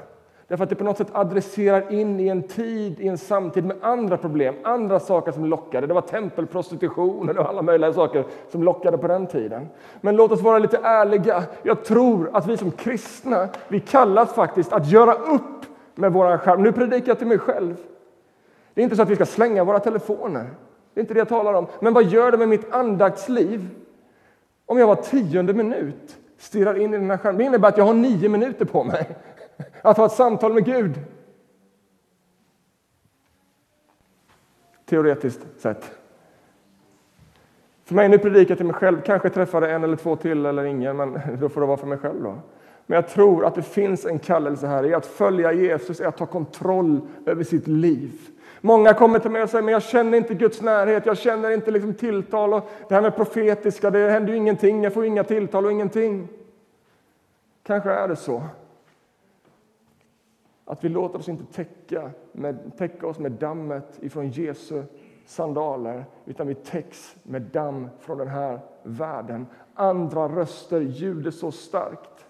[0.47, 3.77] Därför att det på något sätt adresserar in i en tid, i en samtid med
[3.81, 5.87] andra problem, andra saker som lockade.
[5.87, 9.67] Det var tempelprostitution och alla möjliga saker som lockade på den tiden.
[10.01, 11.43] Men låt oss vara lite ärliga.
[11.63, 16.63] Jag tror att vi som kristna, vi kallas faktiskt att göra upp med vår skärm.
[16.63, 17.75] Nu predikar jag till mig själv.
[18.73, 20.49] Det är inte så att vi ska slänga våra telefoner.
[20.93, 21.67] Det är inte det jag talar om.
[21.79, 23.69] Men vad gör det med mitt andaktsliv
[24.65, 27.37] om jag var tionde minut stirrar in i den här skärmen?
[27.37, 29.07] Det innebär att jag har nio minuter på mig
[29.83, 30.99] att ha ett samtal med Gud.
[34.85, 35.91] Teoretiskt sett.
[37.85, 40.45] För mig, nu predikar jag till mig själv, kanske träffar det en eller två till
[40.45, 42.37] eller ingen, men då får det vara för mig själv då.
[42.85, 46.17] Men jag tror att det finns en kallelse här i att följa Jesus, är att
[46.17, 48.11] ta kontroll över sitt liv.
[48.61, 51.71] Många kommer till mig och säger men jag känner inte Guds närhet, jag känner inte
[51.71, 52.53] liksom tilltal.
[52.53, 56.27] Och det här med profetiska, det händer ju ingenting, jag får inga tilltal och ingenting.
[57.63, 58.43] Kanske är det så.
[60.65, 64.83] Att vi låter oss inte täcka, med, täcka oss med dammet ifrån Jesu
[65.25, 69.45] sandaler, utan vi täcks med damm från den här världen.
[69.73, 72.25] Andra röster ljuder så starkt.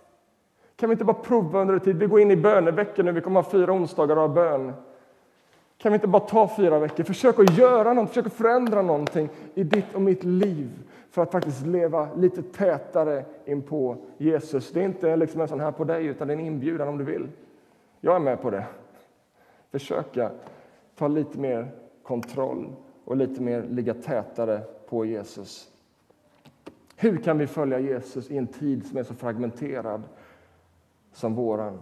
[0.76, 1.98] Kan vi inte bara prova under en tid?
[1.98, 4.74] Vi går in i böneveckan nu, vi kommer ha fyra onsdagar av bön.
[5.78, 7.04] Kan vi inte bara ta fyra veckor?
[7.04, 10.70] Försök att göra något, försök att förändra någonting i ditt och mitt liv
[11.12, 14.72] för att faktiskt leva lite tätare in på Jesus.
[14.72, 16.98] Det är inte liksom en sån här på dig, utan det är en inbjudan om
[16.98, 17.28] du vill.
[18.06, 18.66] Jag är med på det.
[19.72, 20.32] Försöka
[20.96, 21.72] ta lite mer
[22.04, 25.72] kontroll och lite mer ligga tätare på Jesus.
[26.96, 30.04] Hur kan vi följa Jesus i en tid som är så fragmenterad
[31.12, 31.80] som våran?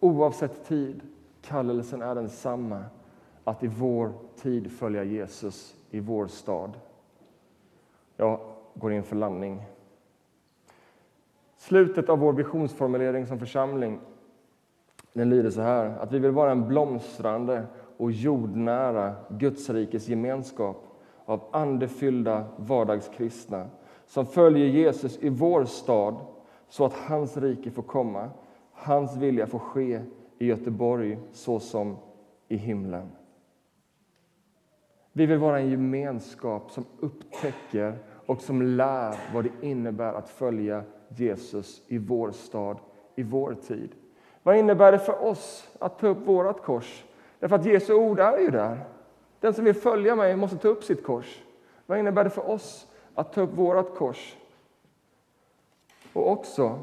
[0.00, 1.00] Oavsett tid,
[1.42, 2.84] kallelsen är densamma
[3.44, 6.72] att i vår tid följa Jesus i vår stad.
[8.16, 8.40] Jag
[8.74, 9.62] går in för landning.
[11.56, 14.00] Slutet av vår visionsformulering som församling
[15.12, 20.76] den lyder så här, att vi vill vara en blomstrande och jordnära Gudsrikes gemenskap
[21.24, 23.68] av andefyllda vardagskristna
[24.06, 26.16] som följer Jesus i vår stad
[26.68, 28.30] så att hans rike får komma,
[28.72, 30.00] hans vilja får ske
[30.38, 31.96] i Göteborg så som
[32.48, 33.10] i himlen.
[35.12, 40.84] Vi vill vara en gemenskap som upptäcker och som lär vad det innebär att följa
[41.08, 42.78] Jesus i vår stad,
[43.16, 43.90] i vår tid.
[44.42, 47.04] Vad innebär det för oss att ta upp vårt kors?
[47.38, 48.84] Därför att Jesu ord är ju där.
[49.40, 51.42] Den som vill följa mig måste ta upp sitt kors.
[51.86, 54.36] Vad innebär det för oss att ta upp vårt kors?
[56.12, 56.78] Och också,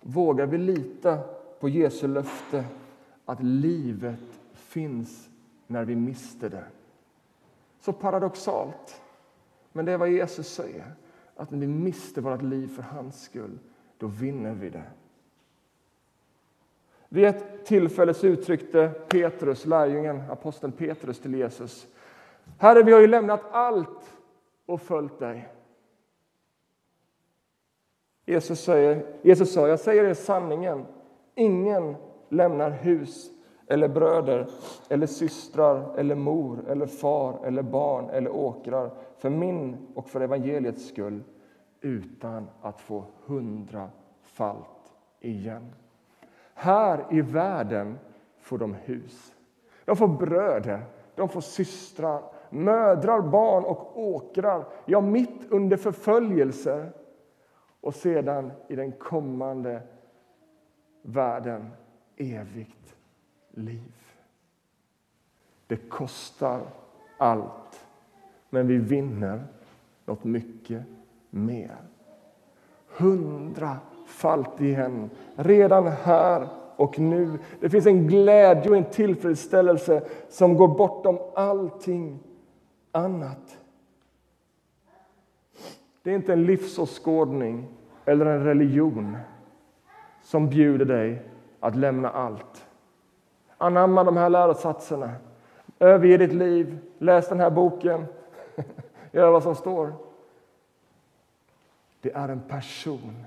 [0.00, 1.18] vågar vi lita
[1.60, 2.64] på Jesu löfte
[3.24, 5.28] att livet finns
[5.66, 6.64] när vi mister det.
[7.80, 9.00] Så paradoxalt.
[9.72, 10.94] Men det är vad Jesus säger.
[11.36, 13.58] Att när vi mister vårt liv för hans skull,
[13.98, 14.84] då vinner vi det.
[17.16, 21.86] Vid ett tillfälle så uttryckte Petrus, lärjungen, aposteln Petrus till Jesus.
[22.58, 24.20] Herre, vi har ju lämnat allt
[24.66, 25.48] och följt dig.
[28.26, 30.86] Jesus, säger, Jesus sa, jag säger er sanningen.
[31.34, 31.96] Ingen
[32.28, 33.30] lämnar hus
[33.66, 34.48] eller bröder
[34.88, 40.88] eller systrar eller mor eller far eller barn eller åkrar för min och för evangeliets
[40.88, 41.22] skull
[41.80, 45.72] utan att få hundrafalt igen.
[46.58, 47.98] Här i världen
[48.40, 49.34] får de hus.
[49.84, 50.84] De får bröder,
[51.14, 54.64] de får systrar, mödrar, barn och åkrar.
[54.84, 56.92] Ja, mitt under förföljelser.
[57.80, 59.82] Och sedan i den kommande
[61.02, 61.70] världen
[62.16, 62.96] evigt
[63.50, 63.94] liv.
[65.66, 66.60] Det kostar
[67.18, 67.86] allt,
[68.50, 69.44] men vi vinner
[70.04, 70.82] något mycket
[71.30, 71.76] mer
[74.06, 77.38] fallit igen, redan här och nu.
[77.60, 82.18] Det finns en glädje och en tillfredsställelse som går bortom allting
[82.92, 83.58] annat.
[86.02, 87.68] Det är inte en livsåskådning
[88.04, 89.16] eller en religion
[90.22, 91.22] som bjuder dig
[91.60, 92.66] att lämna allt.
[93.58, 95.12] Anamma de här lärosatserna.
[95.78, 96.78] Överge ditt liv.
[96.98, 98.04] Läs den här boken.
[99.12, 99.92] Gör vad som står.
[102.00, 103.24] Det är en person.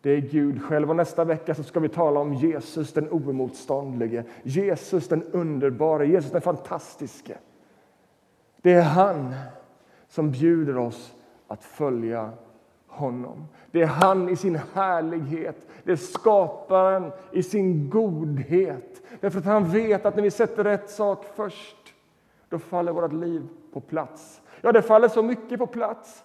[0.00, 0.90] Det är Gud själv.
[0.90, 6.30] Och nästa vecka så ska vi tala om Jesus den oemotståndlige, Jesus den underbara, Jesus
[6.32, 7.38] den fantastiske.
[8.62, 9.34] Det är han
[10.08, 11.14] som bjuder oss
[11.48, 12.30] att följa
[12.86, 13.46] honom.
[13.70, 19.02] Det är han i sin härlighet, det är skaparen i sin godhet.
[19.20, 21.94] Därför att han vet att när vi sätter rätt sak först,
[22.48, 24.42] då faller vårt liv på plats.
[24.60, 26.24] Ja, det faller så mycket på plats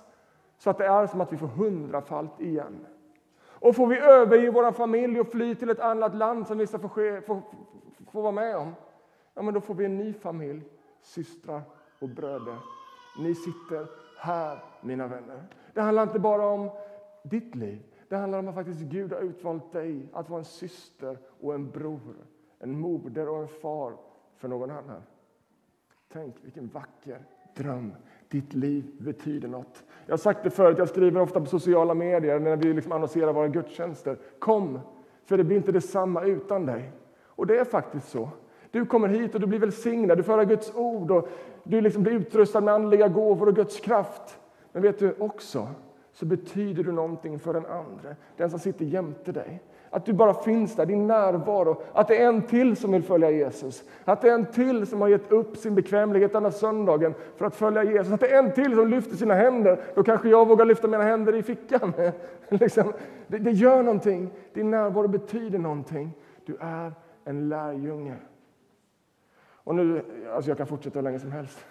[0.57, 2.85] så att det är som att vi får hundrafalt igen.
[3.63, 6.89] Och får vi överge vår familj och fly till ett annat land som vissa får,
[6.89, 7.41] ske, få,
[8.11, 8.75] få vara med om,
[9.33, 10.63] ja, men då får vi en ny familj,
[11.01, 11.61] systrar
[11.99, 12.57] och bröder.
[13.19, 13.87] Ni sitter
[14.19, 15.43] här, mina vänner.
[15.73, 16.69] Det handlar inte bara om
[17.23, 17.83] ditt liv.
[18.09, 21.71] Det handlar om att faktiskt Gud har utvalt dig att vara en syster och en
[21.71, 22.15] bror,
[22.59, 23.93] en moder och en far
[24.35, 25.01] för någon annan.
[26.11, 27.93] Tänk vilken vacker dröm.
[28.33, 29.83] Ditt liv betyder något.
[30.05, 33.33] Jag har sagt det förut, jag skriver ofta på sociala medier när vi liksom annonserar
[33.33, 34.17] våra gudstjänster.
[34.39, 34.79] Kom,
[35.25, 36.91] för det blir inte detsamma utan dig.
[37.27, 38.29] Och det är faktiskt så.
[38.71, 41.29] Du kommer hit och du blir välsignad, du får höra Guds ord och
[41.63, 44.39] du liksom blir utrustad med andliga gåvor och Guds kraft.
[44.71, 45.67] Men vet du också,
[46.13, 49.61] så betyder du någonting för den andra, den som sitter jämte dig.
[49.93, 51.81] Att du bara finns där, din närvaro.
[51.93, 53.83] Att det är en till som vill följa Jesus.
[54.05, 57.55] Att det är en till som har gett upp sin bekvämlighet denna söndagen för att
[57.55, 58.13] följa Jesus.
[58.13, 59.79] Att det är en till som lyfter sina händer.
[59.95, 61.93] Då kanske jag vågar lyfta mina händer i fickan.
[62.49, 62.93] liksom,
[63.27, 64.29] det, det gör någonting.
[64.53, 66.11] Din närvaro betyder någonting.
[66.45, 66.93] Du är
[67.25, 68.15] en lärjunge.
[69.63, 71.65] Och nu, alltså jag kan fortsätta hur länge som helst.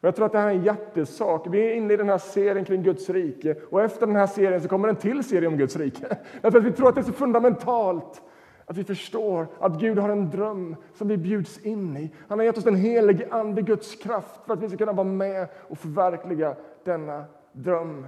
[0.00, 1.46] Och jag tror att det här är en hjärtesak.
[1.50, 4.60] Vi är inne i den här serien kring Guds rike och efter den här serien
[4.60, 6.16] så kommer en till serie om Guds rike.
[6.42, 8.22] Därför att vi tror att det är så fundamentalt
[8.68, 12.14] att vi förstår att Gud har en dröm som vi bjuds in i.
[12.28, 15.06] Han har gett oss den helige Ande, Guds kraft, för att vi ska kunna vara
[15.06, 18.06] med och förverkliga denna dröm.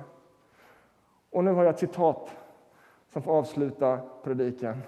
[1.31, 2.31] Och nu har jag ett citat
[3.13, 4.83] som får avsluta predikan.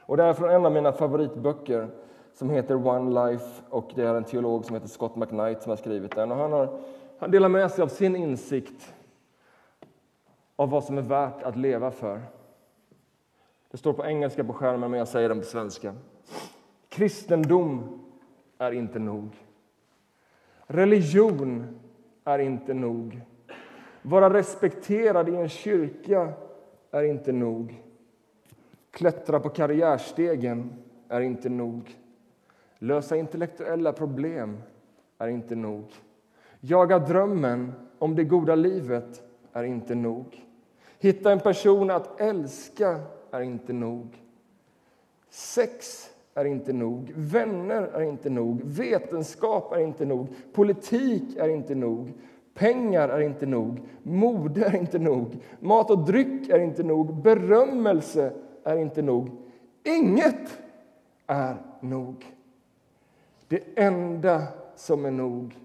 [0.00, 1.88] Och det är från en av mina favoritböcker
[2.38, 5.76] som heter One Life och det är en teolog som heter Scott McKnight som har
[5.76, 6.32] skrivit den.
[6.32, 6.80] Och han, har,
[7.18, 8.94] han delar med sig av sin insikt
[10.56, 12.20] av vad som är värt att leva för.
[13.70, 15.94] Det står på engelska på skärmen, men jag säger den på svenska.
[16.88, 18.00] Kristendom
[18.58, 19.30] är inte nog.
[20.66, 21.80] Religion
[22.24, 23.20] är inte nog.
[24.02, 26.32] Vara respekterad i en kyrka
[26.90, 27.82] är inte nog.
[28.90, 30.72] Klättra på karriärstegen
[31.08, 31.96] är inte nog.
[32.78, 34.62] Lösa intellektuella problem
[35.18, 35.84] är inte nog.
[36.60, 39.22] Jaga drömmen om det goda livet
[39.52, 40.46] är inte nog.
[40.98, 43.00] Hitta en person att älska
[43.30, 44.22] är inte nog.
[45.30, 47.12] Sex är inte nog.
[47.16, 48.60] Vänner är inte nog.
[48.64, 50.28] Vetenskap är inte nog.
[50.52, 52.12] Politik är inte nog.
[52.54, 53.80] Pengar är inte nog.
[54.02, 55.36] Mode är inte nog.
[55.60, 57.22] Mat och dryck är inte nog.
[57.22, 58.32] Berömmelse
[58.64, 59.30] är inte nog.
[59.84, 60.58] Inget
[61.26, 62.37] är nog.
[63.48, 64.46] Det enda
[64.76, 65.56] som är nog,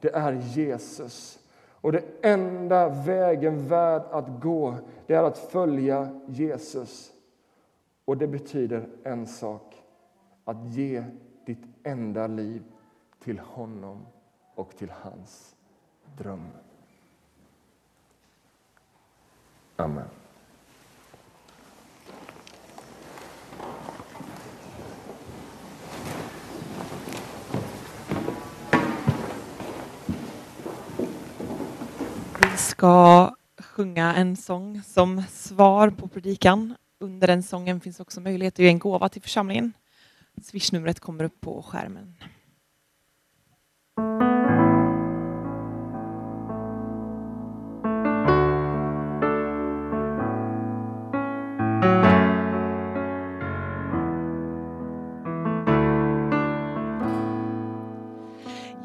[0.00, 1.38] det är Jesus.
[1.80, 4.74] Och det enda vägen värd att gå,
[5.06, 7.12] det är att följa Jesus.
[8.04, 9.82] Och det betyder en sak,
[10.44, 11.04] att ge
[11.46, 12.62] ditt enda liv
[13.22, 14.06] till honom
[14.54, 15.56] och till hans
[16.16, 16.46] dröm.
[19.76, 20.19] Amen.
[32.60, 36.74] Ska sjunga en sång som svar på predikan.
[37.00, 39.72] Under den sången finns också möjlighet att ge en gåva till församlingen.
[40.42, 42.16] Swishnumret kommer upp på skärmen.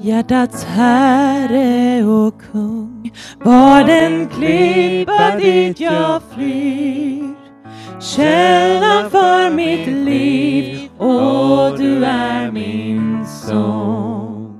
[0.05, 3.11] Hjärtats Herre och kung,
[3.43, 7.35] var den klippa dit jag flyr,
[7.99, 14.53] källan för mitt liv, och du är min sång.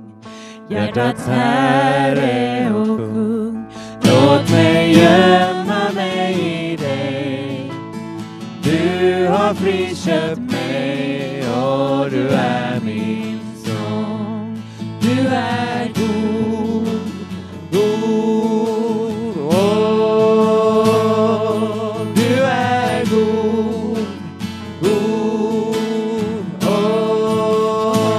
[0.68, 3.66] Hjärtats Herre och kung,
[4.00, 6.34] låt mig gömma mig
[6.72, 7.72] i dig.
[8.62, 10.35] Du har friköpt